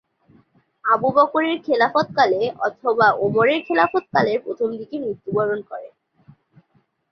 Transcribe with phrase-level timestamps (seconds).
[0.85, 5.93] আবু বকর এর খেলাফত কালে অথবা ওমরের খেলাফত কালের প্রথম দিকে মৃত্যুবরণ করেন।